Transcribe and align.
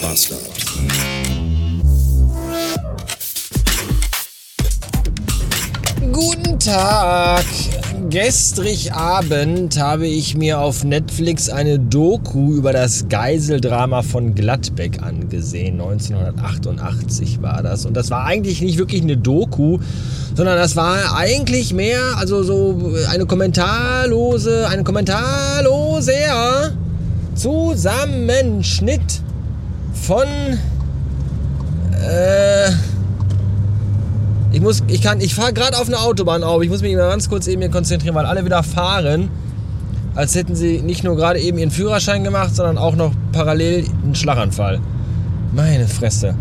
Bastard. 0.00 0.40
Guten 6.12 6.58
Tag. 6.58 7.44
Gestrig 8.08 8.92
Abend 8.92 9.78
habe 9.78 10.06
ich 10.06 10.36
mir 10.36 10.58
auf 10.58 10.84
Netflix 10.84 11.48
eine 11.48 11.78
Doku 11.78 12.54
über 12.54 12.72
das 12.72 13.08
Geiseldrama 13.08 14.02
von 14.02 14.34
Gladbeck 14.34 15.02
angesehen. 15.02 15.80
1988 15.80 17.42
war 17.42 17.62
das. 17.62 17.86
Und 17.86 17.94
das 17.94 18.10
war 18.10 18.24
eigentlich 18.24 18.62
nicht 18.62 18.78
wirklich 18.78 19.02
eine 19.02 19.16
Doku, 19.16 19.78
sondern 20.34 20.56
das 20.56 20.76
war 20.76 21.16
eigentlich 21.16 21.72
mehr, 21.74 22.00
also 22.16 22.42
so 22.42 22.94
eine 23.10 23.26
kommentarlose, 23.26 24.66
ein 24.68 24.82
kommentarloser 24.82 26.72
Zusammenschnitt 27.34 29.19
von 30.00 30.26
äh, 32.02 32.70
ich 34.52 34.60
muss, 34.60 34.82
ich 34.88 35.00
kann, 35.00 35.20
ich 35.20 35.34
fahre 35.34 35.52
gerade 35.52 35.78
auf 35.78 35.86
eine 35.86 35.98
Autobahn 36.00 36.42
auf. 36.42 36.62
Ich 36.62 36.68
muss 36.68 36.82
mich 36.82 36.94
mal 36.96 37.08
ganz 37.08 37.28
kurz 37.28 37.46
eben 37.46 37.62
hier 37.62 37.70
konzentrieren, 37.70 38.14
weil 38.14 38.26
alle 38.26 38.44
wieder 38.44 38.62
fahren, 38.62 39.30
als 40.14 40.34
hätten 40.34 40.56
sie 40.56 40.82
nicht 40.82 41.04
nur 41.04 41.16
gerade 41.16 41.38
eben 41.38 41.58
ihren 41.58 41.70
Führerschein 41.70 42.24
gemacht, 42.24 42.54
sondern 42.54 42.76
auch 42.76 42.96
noch 42.96 43.12
parallel 43.32 43.84
einen 44.02 44.14
Schlaganfall. 44.14 44.80
Meine 45.52 45.86
Fresse. 45.86 46.34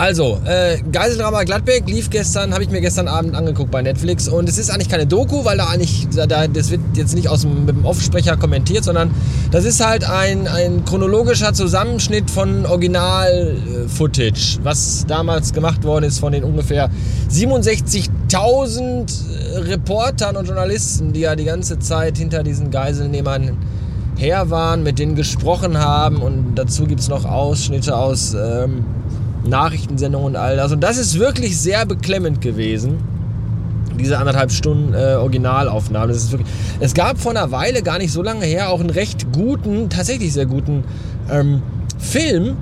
Also, 0.00 0.40
äh, 0.46 0.78
Geiseldrama 0.90 1.42
Gladbeck 1.42 1.86
lief 1.86 2.08
gestern, 2.08 2.54
habe 2.54 2.62
ich 2.62 2.70
mir 2.70 2.80
gestern 2.80 3.06
Abend 3.06 3.34
angeguckt 3.34 3.70
bei 3.70 3.82
Netflix. 3.82 4.28
Und 4.28 4.48
es 4.48 4.56
ist 4.56 4.70
eigentlich 4.70 4.88
keine 4.88 5.04
Doku, 5.04 5.44
weil 5.44 5.58
da 5.58 5.66
eigentlich, 5.66 6.08
da, 6.10 6.46
das 6.46 6.70
wird 6.70 6.80
jetzt 6.94 7.14
nicht 7.14 7.28
aus 7.28 7.42
dem, 7.42 7.66
mit 7.66 7.76
dem 7.76 7.84
Offsprecher 7.84 8.38
kommentiert, 8.38 8.82
sondern 8.82 9.10
das 9.50 9.66
ist 9.66 9.84
halt 9.84 10.08
ein, 10.08 10.48
ein 10.48 10.86
chronologischer 10.86 11.52
Zusammenschnitt 11.52 12.30
von 12.30 12.64
Original-Footage, 12.64 14.60
was 14.62 15.04
damals 15.06 15.52
gemacht 15.52 15.84
worden 15.84 16.06
ist 16.06 16.18
von 16.18 16.32
den 16.32 16.44
ungefähr 16.44 16.88
67.000 17.30 19.68
Reportern 19.68 20.36
und 20.36 20.46
Journalisten, 20.46 21.12
die 21.12 21.20
ja 21.20 21.36
die 21.36 21.44
ganze 21.44 21.78
Zeit 21.78 22.16
hinter 22.16 22.42
diesen 22.42 22.70
Geiselnehmern 22.70 23.58
her 24.16 24.48
waren, 24.48 24.82
mit 24.82 24.98
denen 24.98 25.14
gesprochen 25.14 25.76
haben. 25.76 26.22
Und 26.22 26.54
dazu 26.54 26.86
gibt 26.86 27.00
es 27.00 27.10
noch 27.10 27.26
Ausschnitte 27.26 27.94
aus... 27.94 28.32
Ähm, 28.32 28.86
Nachrichtensendungen 29.44 30.28
und 30.28 30.36
all 30.36 30.56
das. 30.56 30.72
Und 30.72 30.80
das 30.80 30.98
ist 30.98 31.18
wirklich 31.18 31.58
sehr 31.58 31.86
beklemmend 31.86 32.40
gewesen. 32.40 32.98
Diese 33.98 34.18
anderthalb 34.18 34.50
Stunden 34.50 34.94
äh, 34.94 35.14
Originalaufnahme. 35.14 36.08
Das 36.08 36.18
ist 36.18 36.32
wirklich, 36.32 36.48
es 36.80 36.94
gab 36.94 37.18
vor 37.18 37.32
einer 37.32 37.50
Weile, 37.50 37.82
gar 37.82 37.98
nicht 37.98 38.12
so 38.12 38.22
lange 38.22 38.46
her, 38.46 38.70
auch 38.70 38.80
einen 38.80 38.90
recht 38.90 39.32
guten, 39.32 39.90
tatsächlich 39.90 40.32
sehr 40.32 40.46
guten 40.46 40.84
ähm, 41.30 41.62
Film 41.98 42.56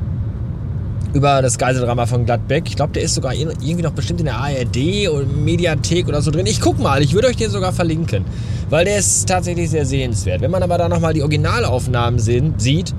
über 1.15 1.41
das 1.43 1.59
Geiseldrama 1.59 2.07
von 2.07 2.27
Gladbeck. 2.27 2.65
Ich 2.67 2.77
glaube, 2.77 2.93
der 2.93 3.03
ist 3.03 3.15
sogar 3.15 3.35
irgendwie 3.35 3.83
noch 3.83 3.93
bestimmt 3.93 4.21
in 4.21 4.27
der 4.27 4.37
ARD 4.37 5.09
oder 5.11 5.25
Mediathek 5.27 6.09
oder 6.09 6.21
so 6.23 6.31
drin. 6.31 6.47
Ich 6.47 6.61
guck 6.61 6.79
mal, 6.79 7.03
ich 7.03 7.15
würde 7.15 7.29
euch 7.29 7.37
den 7.37 7.51
sogar 7.51 7.73
verlinken, 7.73 8.25
weil 8.69 8.85
der 8.85 8.99
ist 8.99 9.29
tatsächlich 9.29 9.71
sehr 9.71 9.87
sehenswert. 9.87 10.41
Wenn 10.41 10.51
man 10.51 10.63
aber 10.63 10.77
da 10.77 10.89
nochmal 10.89 11.15
die 11.15 11.23
Originalaufnahmen 11.23 12.19
sehen, 12.19 12.55
sieht, 12.59 12.95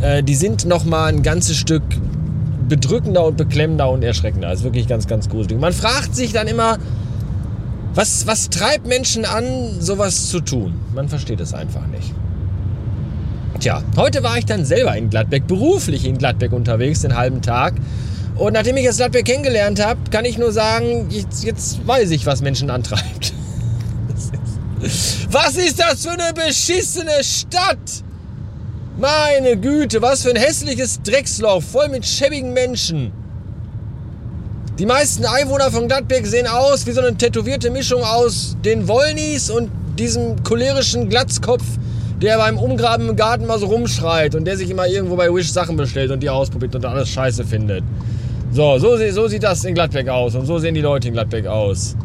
äh, 0.00 0.22
die 0.22 0.34
sind 0.34 0.64
nochmal 0.64 1.12
ein 1.12 1.22
ganzes 1.22 1.56
Stück 1.56 1.82
bedrückender 2.68 3.24
und 3.24 3.36
beklemmender 3.36 3.90
und 3.90 4.02
erschreckender. 4.02 4.48
Das 4.48 4.60
ist 4.60 4.64
wirklich 4.64 4.88
ganz, 4.88 5.06
ganz 5.06 5.28
gruselig. 5.28 5.58
Man 5.60 5.72
fragt 5.72 6.14
sich 6.14 6.32
dann 6.32 6.48
immer, 6.48 6.78
was, 7.94 8.26
was 8.26 8.50
treibt 8.50 8.86
Menschen 8.86 9.24
an, 9.24 9.80
sowas 9.80 10.28
zu 10.28 10.40
tun? 10.40 10.74
Man 10.94 11.08
versteht 11.08 11.40
es 11.40 11.54
einfach 11.54 11.86
nicht. 11.86 12.12
Tja, 13.60 13.82
heute 13.96 14.22
war 14.22 14.36
ich 14.36 14.44
dann 14.44 14.64
selber 14.64 14.94
in 14.96 15.08
Gladbeck, 15.08 15.46
beruflich 15.46 16.04
in 16.04 16.18
Gladbeck 16.18 16.52
unterwegs, 16.52 17.00
den 17.00 17.16
halben 17.16 17.40
Tag. 17.40 17.74
Und 18.36 18.52
nachdem 18.52 18.76
ich 18.76 18.84
jetzt 18.84 18.98
Gladbeck 18.98 19.24
kennengelernt 19.24 19.84
habe, 19.84 19.98
kann 20.10 20.26
ich 20.26 20.36
nur 20.36 20.52
sagen, 20.52 21.06
jetzt, 21.08 21.42
jetzt 21.42 21.86
weiß 21.86 22.10
ich, 22.10 22.26
was 22.26 22.42
Menschen 22.42 22.70
antreibt. 22.70 23.32
Was 25.30 25.56
ist 25.56 25.80
das 25.80 26.06
für 26.06 26.12
eine 26.12 26.32
beschissene 26.32 27.24
Stadt? 27.24 28.04
Meine 28.98 29.58
Güte, 29.58 30.00
was 30.00 30.22
für 30.22 30.30
ein 30.30 30.36
hässliches 30.36 31.02
Drecksloch, 31.02 31.62
voll 31.62 31.88
mit 31.88 32.06
schäbigen 32.06 32.54
Menschen. 32.54 33.12
Die 34.78 34.86
meisten 34.86 35.26
Einwohner 35.26 35.70
von 35.70 35.86
Gladbeck 35.86 36.26
sehen 36.26 36.46
aus 36.46 36.86
wie 36.86 36.92
so 36.92 37.02
eine 37.02 37.14
tätowierte 37.14 37.70
Mischung 37.70 38.02
aus 38.02 38.56
den 38.64 38.88
Wollnis 38.88 39.50
und 39.50 39.70
diesem 39.98 40.42
cholerischen 40.44 41.10
Glatzkopf, 41.10 41.62
der 42.22 42.38
beim 42.38 42.56
Umgraben 42.56 43.10
im 43.10 43.16
Garten 43.16 43.44
mal 43.44 43.58
so 43.58 43.66
rumschreit 43.66 44.34
und 44.34 44.46
der 44.46 44.56
sich 44.56 44.70
immer 44.70 44.86
irgendwo 44.86 45.16
bei 45.16 45.28
Wish 45.32 45.52
Sachen 45.52 45.76
bestellt 45.76 46.10
und 46.10 46.22
die 46.22 46.30
ausprobiert 46.30 46.74
und 46.74 46.86
alles 46.86 47.10
scheiße 47.10 47.44
findet. 47.44 47.84
So, 48.50 48.78
so, 48.78 48.96
so 49.10 49.28
sieht 49.28 49.42
das 49.42 49.62
in 49.66 49.74
Gladbeck 49.74 50.08
aus 50.08 50.34
und 50.34 50.46
so 50.46 50.58
sehen 50.58 50.74
die 50.74 50.80
Leute 50.80 51.08
in 51.08 51.14
Gladbeck 51.14 51.46
aus. 51.46 51.96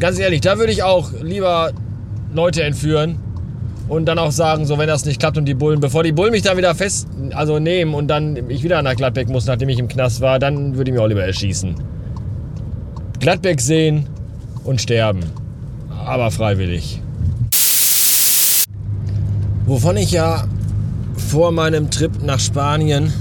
Ganz 0.00 0.18
ehrlich, 0.18 0.40
da 0.40 0.56
würde 0.56 0.72
ich 0.72 0.82
auch 0.82 1.12
lieber 1.20 1.72
Leute 2.32 2.62
entführen 2.62 3.21
und 3.92 4.06
dann 4.06 4.18
auch 4.18 4.32
sagen, 4.32 4.64
so 4.64 4.78
wenn 4.78 4.88
das 4.88 5.04
nicht 5.04 5.20
klappt 5.20 5.36
und 5.36 5.44
die 5.44 5.52
Bullen, 5.52 5.78
bevor 5.78 6.02
die 6.02 6.12
Bullen 6.12 6.30
mich 6.30 6.40
dann 6.40 6.56
wieder 6.56 6.74
fest, 6.74 7.06
also 7.34 7.58
nehmen 7.58 7.92
und 7.92 8.08
dann 8.08 8.48
ich 8.48 8.62
wieder 8.62 8.80
nach 8.80 8.96
Gladbeck 8.96 9.28
muss, 9.28 9.44
nachdem 9.44 9.68
ich 9.68 9.78
im 9.78 9.86
Knast 9.86 10.22
war, 10.22 10.38
dann 10.38 10.76
würde 10.76 10.90
ich 10.90 10.94
mich 10.94 11.02
auch 11.02 11.08
lieber 11.08 11.24
erschießen. 11.24 11.74
Gladbeck 13.20 13.60
sehen 13.60 14.06
und 14.64 14.80
sterben. 14.80 15.20
Aber 16.06 16.30
freiwillig. 16.30 17.02
Wovon 19.66 19.98
ich 19.98 20.10
ja 20.10 20.44
vor 21.14 21.52
meinem 21.52 21.90
Trip 21.90 22.12
nach 22.22 22.40
Spanien 22.40 23.12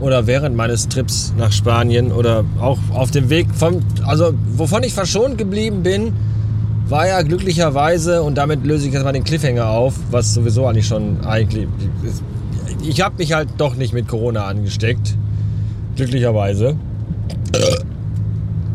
oder 0.00 0.26
während 0.26 0.56
meines 0.56 0.88
Trips 0.88 1.34
nach 1.36 1.52
Spanien 1.52 2.10
oder 2.10 2.46
auch 2.58 2.78
auf 2.94 3.10
dem 3.10 3.28
Weg 3.28 3.48
vom, 3.54 3.80
also 4.06 4.32
wovon 4.56 4.82
ich 4.82 4.94
verschont 4.94 5.36
geblieben 5.36 5.82
bin, 5.82 6.14
war 6.88 7.06
ja 7.06 7.22
glücklicherweise, 7.22 8.22
und 8.22 8.36
damit 8.36 8.64
löse 8.64 8.86
ich 8.86 8.92
jetzt 8.92 9.04
mal 9.04 9.12
den 9.12 9.24
Cliffhanger 9.24 9.68
auf, 9.68 9.94
was 10.10 10.34
sowieso 10.34 10.66
eigentlich 10.66 10.86
schon 10.86 11.24
eigentlich. 11.24 11.66
Ich 12.82 13.00
habe 13.00 13.16
mich 13.18 13.32
halt 13.32 13.48
doch 13.56 13.76
nicht 13.76 13.94
mit 13.94 14.06
Corona 14.06 14.44
angesteckt. 14.44 15.16
Glücklicherweise. 15.96 16.76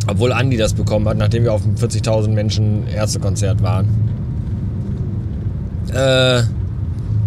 Obwohl 0.08 0.32
Andi 0.32 0.58
das 0.58 0.74
bekommen 0.74 1.08
hat, 1.08 1.18
nachdem 1.18 1.44
wir 1.44 1.54
auf 1.54 1.64
einem 1.64 1.76
40.000 1.76 2.30
Menschen 2.30 2.88
Ärztekonzert 2.88 3.62
waren. 3.62 3.88
Äh, 5.94 6.44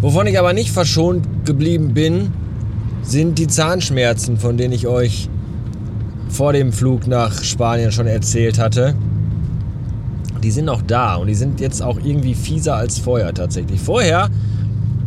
wovon 0.01 0.27
ich 0.27 0.37
aber 0.37 0.51
nicht 0.51 0.71
verschont 0.71 1.45
geblieben 1.45 1.93
bin, 1.93 2.33
sind 3.03 3.37
die 3.39 3.47
Zahnschmerzen, 3.47 4.37
von 4.37 4.57
denen 4.57 4.73
ich 4.73 4.87
euch 4.87 5.29
vor 6.27 6.51
dem 6.51 6.73
Flug 6.73 7.07
nach 7.07 7.43
Spanien 7.43 7.91
schon 7.91 8.07
erzählt 8.07 8.59
hatte 8.59 8.95
die 10.43 10.51
sind 10.51 10.65
noch 10.65 10.81
da 10.81 11.15
und 11.15 11.27
die 11.27 11.35
sind 11.35 11.59
jetzt 11.61 11.81
auch 11.81 11.97
irgendwie 12.03 12.35
fieser 12.35 12.75
als 12.75 12.99
vorher 12.99 13.33
tatsächlich. 13.33 13.79
Vorher, 13.79 14.29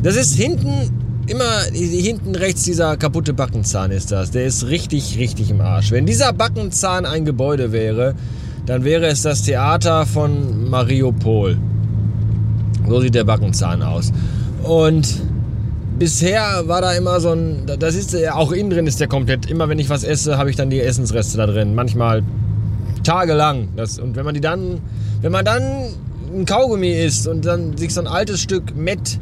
das 0.02 0.16
ist 0.16 0.34
hinten 0.34 0.90
immer, 1.26 1.62
hinten 1.72 2.34
rechts 2.34 2.64
dieser 2.64 2.96
kaputte 2.96 3.34
Backenzahn 3.34 3.90
ist 3.90 4.12
das. 4.12 4.30
Der 4.30 4.46
ist 4.46 4.66
richtig, 4.66 5.18
richtig 5.18 5.50
im 5.50 5.60
Arsch. 5.60 5.90
Wenn 5.90 6.06
dieser 6.06 6.32
Backenzahn 6.32 7.04
ein 7.04 7.24
Gebäude 7.24 7.72
wäre, 7.72 8.14
dann 8.64 8.84
wäre 8.84 9.06
es 9.06 9.22
das 9.22 9.42
Theater 9.42 10.06
von 10.06 10.68
Mariupol. 10.70 11.58
So 12.88 13.00
sieht 13.00 13.14
der 13.14 13.24
Backenzahn 13.24 13.82
aus. 13.82 14.12
Und 14.62 15.20
bisher 15.98 16.62
war 16.66 16.80
da 16.80 16.92
immer 16.92 17.20
so 17.20 17.32
ein, 17.32 17.62
das 17.78 17.94
ist 17.94 18.12
ja 18.12 18.34
auch 18.34 18.52
innen 18.52 18.70
drin 18.70 18.86
ist 18.86 19.00
der 19.00 19.08
komplett, 19.08 19.50
immer 19.50 19.68
wenn 19.68 19.78
ich 19.78 19.90
was 19.90 20.04
esse, 20.04 20.38
habe 20.38 20.50
ich 20.50 20.56
dann 20.56 20.70
die 20.70 20.80
Essensreste 20.80 21.36
da 21.36 21.46
drin. 21.46 21.74
Manchmal 21.74 22.22
tagelang. 23.06 23.68
Das, 23.76 23.98
und 23.98 24.16
wenn 24.16 24.24
man 24.24 24.34
die 24.34 24.40
dann 24.40 24.80
wenn 25.22 25.32
man 25.32 25.44
dann 25.44 25.62
ein 26.34 26.44
Kaugummi 26.44 26.92
isst 26.92 27.26
und 27.26 27.44
dann 27.44 27.76
sich 27.76 27.94
so 27.94 28.00
ein 28.00 28.06
altes 28.06 28.40
Stück 28.40 28.76
Mett 28.76 29.18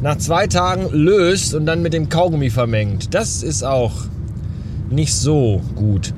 nach 0.00 0.16
zwei 0.18 0.46
Tagen 0.46 0.88
löst 0.92 1.54
und 1.54 1.66
dann 1.66 1.82
mit 1.82 1.92
dem 1.92 2.08
Kaugummi 2.08 2.50
vermengt, 2.50 3.14
das 3.14 3.42
ist 3.42 3.62
auch 3.62 3.92
nicht 4.90 5.14
so 5.14 5.60
gut. 5.74 6.14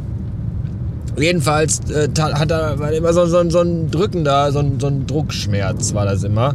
Jedenfalls 1.19 1.81
äh, 1.91 2.09
hat 2.19 2.51
er 2.51 2.79
war 2.79 2.93
immer 2.93 3.13
so, 3.13 3.27
so, 3.27 3.49
so 3.51 3.61
ein 3.61 3.91
drückender, 3.91 4.53
so 4.53 4.61
ein, 4.61 4.79
so 4.79 4.87
ein 4.87 5.07
Druckschmerz 5.07 5.93
war 5.93 6.05
das 6.05 6.23
immer, 6.23 6.55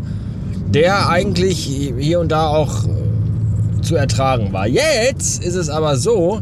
der 0.69 1.09
eigentlich 1.09 1.59
hier 1.59 2.19
und 2.19 2.31
da 2.31 2.47
auch 2.47 2.85
äh, 2.85 3.81
zu 3.81 3.95
ertragen 3.95 4.53
war. 4.53 4.65
Jetzt 4.65 5.43
ist 5.43 5.55
es 5.55 5.69
aber 5.69 5.97
so, 5.97 6.41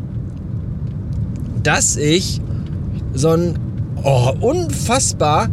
dass 1.63 1.95
ich 1.95 2.39
so 3.13 3.29
ein 3.29 3.55
oh, 4.03 4.33
unfassbar 4.39 5.49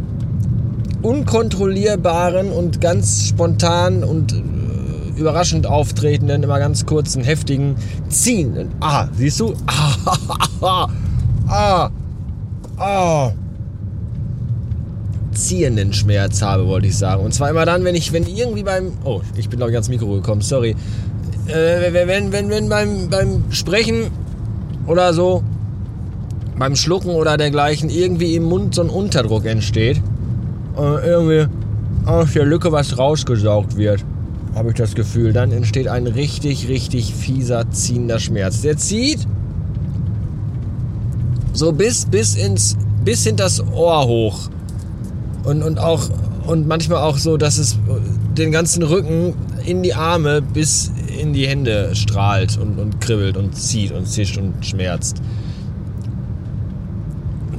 unkontrollierbaren 1.01 2.51
und 2.51 2.81
ganz 2.81 3.25
spontan 3.27 4.03
und 4.03 4.33
äh, 4.33 5.19
überraschend 5.19 5.65
auftretenden, 5.67 6.43
immer 6.43 6.59
ganz 6.59 6.85
kurzen, 6.85 7.23
heftigen, 7.23 7.75
ziehenden, 8.09 8.69
ah, 8.81 9.07
siehst 9.15 9.39
du? 9.39 9.53
Ah, 10.63 10.87
ah, 11.47 11.89
ah, 12.77 13.31
ziehenden 15.33 15.91
Schmerz 15.91 16.43
habe, 16.43 16.67
wollte 16.67 16.85
ich 16.85 16.95
sagen. 16.95 17.23
Und 17.23 17.33
zwar 17.33 17.49
immer 17.49 17.65
dann, 17.65 17.83
wenn 17.83 17.95
ich, 17.95 18.13
wenn 18.13 18.27
irgendwie 18.27 18.61
beim, 18.61 18.91
oh, 19.03 19.21
ich 19.35 19.49
bin 19.49 19.57
glaube 19.57 19.71
ich 19.71 19.75
ans 19.75 19.89
Mikro 19.89 20.13
gekommen, 20.13 20.41
sorry. 20.41 20.75
äh, 21.47 21.91
wenn, 21.93 22.31
wenn, 22.31 22.49
wenn 22.51 22.69
beim, 22.69 23.09
beim 23.09 23.45
Sprechen 23.49 24.11
oder 24.85 25.15
so, 25.15 25.43
beim 26.61 26.75
Schlucken 26.75 27.09
oder 27.09 27.37
dergleichen 27.37 27.89
irgendwie 27.89 28.35
im 28.35 28.43
Mund 28.43 28.75
so 28.75 28.83
ein 28.83 28.89
Unterdruck 28.91 29.47
entsteht 29.47 29.99
und 30.75 30.99
irgendwie 31.03 31.47
aus 32.05 32.33
der 32.33 32.45
Lücke 32.45 32.71
was 32.71 32.99
rausgesaugt 32.99 33.77
wird, 33.77 34.05
habe 34.53 34.69
ich 34.69 34.75
das 34.75 34.93
Gefühl, 34.93 35.33
dann 35.33 35.51
entsteht 35.51 35.87
ein 35.87 36.05
richtig, 36.05 36.67
richtig 36.67 37.15
fieser, 37.15 37.71
ziehender 37.71 38.19
Schmerz. 38.19 38.61
Der 38.61 38.77
zieht 38.77 39.25
so 41.51 41.71
bis, 41.71 42.05
bis 42.05 42.35
ins, 42.35 42.77
bis 43.03 43.23
hinters 43.23 43.63
Ohr 43.73 44.05
hoch. 44.05 44.41
Und, 45.43 45.63
und 45.63 45.79
auch, 45.79 46.11
und 46.45 46.67
manchmal 46.67 46.99
auch 46.99 47.17
so, 47.17 47.37
dass 47.37 47.57
es 47.57 47.79
den 48.37 48.51
ganzen 48.51 48.83
Rücken 48.83 49.33
in 49.65 49.81
die 49.81 49.95
Arme 49.95 50.43
bis 50.43 50.91
in 51.19 51.33
die 51.33 51.47
Hände 51.47 51.95
strahlt 51.95 52.59
und, 52.59 52.77
und 52.77 53.01
kribbelt 53.01 53.35
und 53.35 53.55
zieht 53.55 53.93
und 53.93 54.05
zischt 54.05 54.37
und 54.37 54.63
schmerzt. 54.63 55.23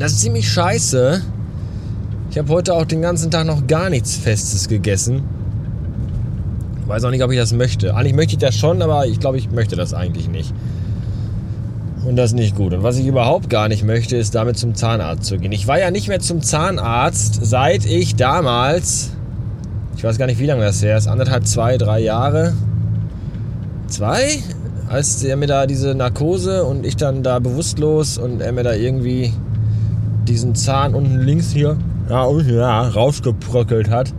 Das 0.03 0.15
ist 0.15 0.23
ziemlich 0.23 0.51
scheiße. 0.51 1.23
Ich 2.33 2.37
habe 2.37 2.53
heute 2.53 2.75
auch 2.75 2.85
den 2.85 3.03
ganzen 3.03 3.31
Tag 3.31 3.47
noch 3.47 3.69
gar 3.69 3.89
nichts 3.89 4.17
Festes 4.17 4.67
gegessen. 4.67 5.23
Weiß 6.89 7.05
auch 7.05 7.13
nicht, 7.13 7.23
ob 7.23 7.31
ich 7.31 7.39
das 7.39 7.53
möchte. 7.53 7.95
Eigentlich 7.95 8.13
möchte 8.13 8.33
ich 8.33 8.39
das 8.39 8.57
schon, 8.57 8.83
aber 8.83 9.07
ich 9.07 9.21
glaube, 9.21 9.39
ich 9.39 9.53
möchte 9.53 9.77
das 9.77 9.95
eigentlich 9.95 10.29
nicht. 10.29 10.53
Und 12.05 12.17
das 12.17 12.31
ist 12.31 12.37
nicht 12.37 12.57
gut. 12.57 12.75
Und 12.75 12.83
was 12.83 12.99
ich 12.99 13.07
überhaupt 13.07 13.49
gar 13.49 13.69
nicht 13.69 13.85
möchte, 13.85 14.17
ist 14.17 14.35
damit 14.35 14.59
zum 14.59 14.75
Zahnarzt 14.75 15.23
zu 15.23 15.39
gehen. 15.39 15.53
Ich 15.53 15.69
war 15.69 15.79
ja 15.79 15.93
nicht 15.93 16.09
mehr 16.09 16.19
zum 16.19 16.43
Zahnarzt, 16.43 17.39
seit 17.41 17.87
ich 17.87 18.17
damals, 18.17 19.13
ich 19.97 20.03
weiß 20.03 20.19
gar 20.19 20.27
nicht, 20.27 20.41
wie 20.41 20.47
lange 20.47 20.65
das 20.65 20.83
her 20.83 20.99
ist, 20.99 21.07
anderthalb, 21.07 21.47
zwei, 21.47 21.79
drei 21.79 22.01
Jahre. 22.01 22.55
Zwei? 23.87 24.41
Als 24.89 25.23
er 25.23 25.37
mir 25.37 25.47
da 25.47 25.69
diese 25.69 25.95
Narkose 25.95 26.65
und 26.65 26.85
ich 26.85 26.97
dann 26.97 27.23
da 27.23 27.39
bewusstlos 27.39 28.19
und 28.19 28.41
er 28.41 28.51
mir 28.51 28.65
da 28.65 28.73
irgendwie 28.73 29.33
diesen 30.29 30.55
Zahn 30.55 30.95
unten 30.95 31.19
links 31.21 31.53
hier 31.53 31.77
ja, 32.09 32.31
ja, 32.41 32.83
rausgebröckelt 32.83 33.91
hat. 33.91 34.13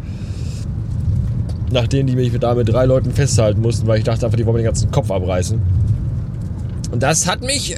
Nachdem 1.71 2.07
die 2.07 2.15
mich 2.15 2.37
da 2.39 2.53
mit 2.53 2.69
drei 2.69 2.85
Leuten 2.85 3.11
festhalten 3.11 3.61
mussten, 3.61 3.87
weil 3.87 3.97
ich 3.97 4.03
dachte 4.03 4.25
einfach, 4.25 4.37
die 4.37 4.45
wollen 4.45 4.55
mir 4.55 4.61
den 4.61 4.67
ganzen 4.67 4.91
Kopf 4.91 5.09
abreißen. 5.09 5.59
Und 6.91 7.01
das 7.01 7.27
hat 7.27 7.41
mich 7.41 7.73
äh, 7.73 7.77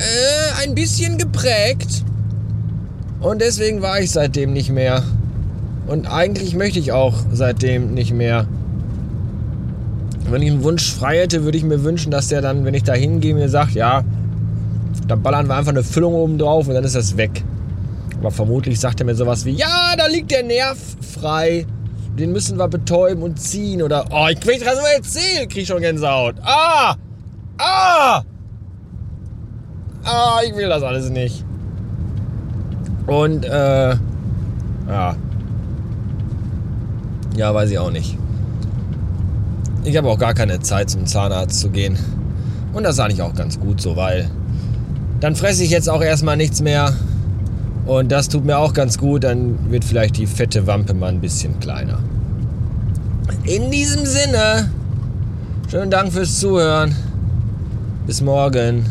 ein 0.63 0.75
bisschen 0.75 1.17
geprägt. 1.17 2.03
Und 3.21 3.41
deswegen 3.41 3.81
war 3.81 3.99
ich 4.01 4.11
seitdem 4.11 4.51
nicht 4.51 4.69
mehr. 4.69 5.03
Und 5.87 6.07
eigentlich 6.07 6.55
möchte 6.55 6.79
ich 6.79 6.91
auch 6.91 7.15
seitdem 7.31 7.93
nicht 7.93 8.13
mehr. 8.13 8.47
Wenn 10.29 10.41
ich 10.41 10.51
einen 10.51 10.63
Wunsch 10.63 10.91
frei 10.91 11.19
hätte, 11.19 11.43
würde 11.43 11.57
ich 11.57 11.63
mir 11.63 11.83
wünschen, 11.83 12.11
dass 12.11 12.27
der 12.27 12.41
dann, 12.41 12.65
wenn 12.65 12.73
ich 12.73 12.83
da 12.83 12.93
hingehe, 12.93 13.33
mir 13.33 13.47
sagt, 13.47 13.73
ja, 13.73 14.03
dann 15.07 15.21
ballern 15.21 15.47
wir 15.47 15.55
einfach 15.55 15.71
eine 15.71 15.83
Füllung 15.83 16.13
oben 16.13 16.37
drauf 16.37 16.67
und 16.67 16.73
dann 16.73 16.83
ist 16.83 16.95
das 16.95 17.15
weg. 17.15 17.43
Aber 18.25 18.33
vermutlich 18.33 18.79
sagt 18.79 18.99
er 19.01 19.05
mir 19.05 19.13
sowas 19.13 19.45
wie, 19.45 19.51
ja, 19.51 19.93
da 19.95 20.07
liegt 20.07 20.31
der 20.31 20.41
Nerv 20.41 20.79
frei. 20.99 21.67
Den 22.17 22.31
müssen 22.31 22.57
wir 22.57 22.67
betäuben 22.67 23.21
und 23.21 23.39
ziehen. 23.39 23.83
Oder, 23.83 24.05
oh, 24.09 24.25
ich 24.31 24.43
will 24.47 24.59
das 24.59 24.81
mal 24.81 24.93
erzählen, 24.95 25.47
krieg 25.47 25.67
schon 25.67 25.79
Gänsehaut. 25.79 26.33
Ah! 26.41 26.95
Ah! 27.59 28.23
ah, 30.05 30.39
ich 30.43 30.55
will 30.55 30.67
das 30.67 30.81
alles 30.81 31.11
nicht. 31.11 31.45
Und, 33.05 33.45
äh, 33.45 33.95
ja. 34.87 35.15
Ja, 37.37 37.53
weiß 37.53 37.69
ich 37.69 37.77
auch 37.77 37.91
nicht. 37.91 38.17
Ich 39.83 39.95
habe 39.97 40.09
auch 40.09 40.17
gar 40.17 40.33
keine 40.33 40.59
Zeit 40.61 40.89
zum 40.89 41.05
Zahnarzt 41.05 41.59
zu 41.59 41.69
gehen. 41.69 41.99
Und 42.73 42.85
das 42.85 42.95
ist 42.95 43.01
eigentlich 43.01 43.21
auch 43.21 43.35
ganz 43.35 43.59
gut 43.59 43.79
so, 43.79 43.95
weil 43.95 44.31
dann 45.19 45.35
fresse 45.35 45.63
ich 45.63 45.69
jetzt 45.69 45.87
auch 45.87 46.01
erstmal 46.01 46.37
nichts 46.37 46.63
mehr. 46.63 46.91
Und 47.85 48.11
das 48.11 48.29
tut 48.29 48.45
mir 48.45 48.57
auch 48.57 48.73
ganz 48.73 48.97
gut. 48.97 49.23
Dann 49.23 49.71
wird 49.71 49.83
vielleicht 49.85 50.17
die 50.17 50.27
fette 50.27 50.65
Wampe 50.67 50.93
mal 50.93 51.09
ein 51.09 51.21
bisschen 51.21 51.59
kleiner. 51.59 51.99
In 53.43 53.69
diesem 53.69 54.05
Sinne, 54.05 54.71
schönen 55.69 55.91
Dank 55.91 56.11
fürs 56.11 56.39
Zuhören. 56.39 56.95
Bis 58.07 58.21
morgen. 58.21 58.85